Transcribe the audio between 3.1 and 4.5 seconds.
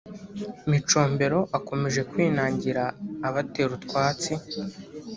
abatera utwatsi